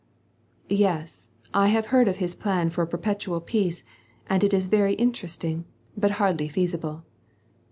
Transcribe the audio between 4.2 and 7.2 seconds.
and it is veiy interesting, but hardly feasible.'